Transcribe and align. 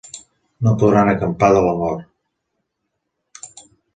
No 0.67 0.71
podran 0.83 1.09
acampar 1.11 1.49
de 1.57 1.61
la 1.67 1.75
mort. 1.83 3.55